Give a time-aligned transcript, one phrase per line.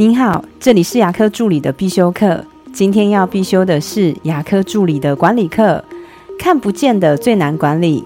[0.00, 2.44] 您好，这里是牙科助理的必修课。
[2.72, 5.84] 今天要必修的是牙科助理的管理课，
[6.38, 8.04] 看不见的最难管理。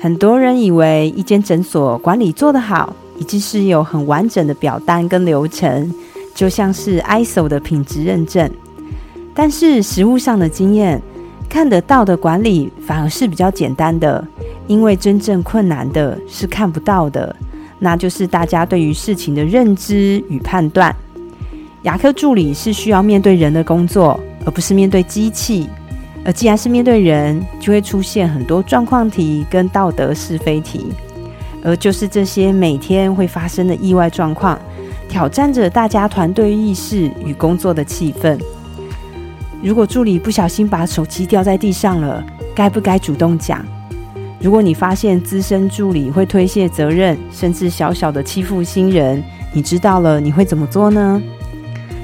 [0.00, 5.94] 很多人以为一间诊所管理做得好，已经是有很完整的表单跟流程，
[6.34, 8.50] 就像是 ISO 的品质认证。
[9.32, 11.00] 但是实物上的经验，
[11.48, 14.26] 看得到的管理反而是比较简单的，
[14.66, 17.36] 因为真正困难的是看不到的，
[17.78, 20.92] 那就是大家对于事情的认知与判断。
[21.82, 25.68] 牙科助理是需要面对人的工作，而不是面对机器。
[26.24, 30.86] 而既然是面对人，就会出现很多状况题跟道德是非题，
[31.64, 34.56] 而就是这些每天会发生的意外状况，
[35.08, 38.38] 挑战着大家团队意识与工作的气氛。
[39.60, 42.22] 如果助理不小心把手机掉在地上了，
[42.54, 43.64] 该不该主动讲？
[44.38, 49.20] 如果你发现资深助理会推卸责任，甚至小小的欺负新人，
[49.52, 51.20] 你知道了，你会怎么做呢？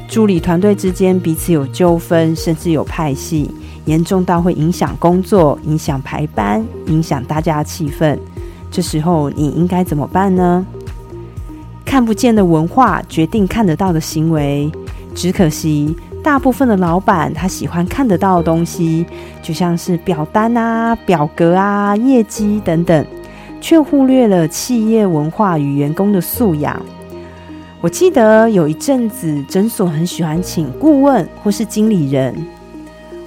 [0.08, 3.50] 助理团队之间彼此有纠纷，甚至有派系，
[3.84, 8.18] 严重到会影响工作、影响排班、影响大家的气氛。
[8.70, 10.66] 这时候你应该怎么办呢？
[11.84, 14.70] 看不见的文化决定看得到的行为，
[15.14, 19.04] 只可惜大部分的老板他喜欢看得到的东西，
[19.42, 23.06] 就像是表单啊、表格啊、业绩等等，
[23.60, 26.80] 却忽略了企业文化与员工的素养。
[27.80, 32.34] 我记得有一阵子，诊所很喜欢请顾问或是经理人。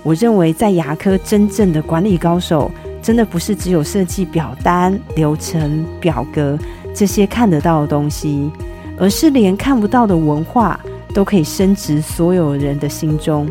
[0.04, 2.70] 我认为，在牙科真正的管理高手，
[3.02, 6.60] 真的不是只有设计表单、流程、表格
[6.94, 8.52] 这些看得到的东西，
[8.98, 10.78] 而是连看不到的文化
[11.14, 13.50] 都可以升值所有人的心中。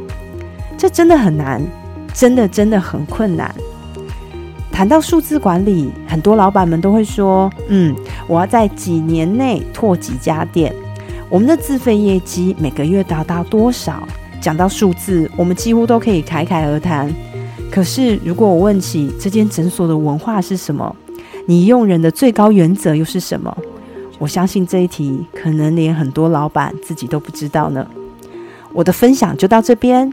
[0.77, 1.63] 这真的很难，
[2.13, 3.55] 真的真的很困难。
[4.71, 10.75] 谈到数字管理，很多老板们都会说：“嗯，我要在几年内拓几家店。”
[11.31, 14.03] 我们的自费业绩每个月达到多少？
[14.41, 17.09] 讲到数字，我们几乎都可以侃侃而谈。
[17.71, 20.97] 可是，如果我问起这间诊所的文化是什么，
[21.47, 23.57] 你用人的最高原则又是什么？
[24.19, 27.87] 我相信这一题可能连很多老板自己都不知道呢。
[28.73, 30.13] 我的分享就到这边。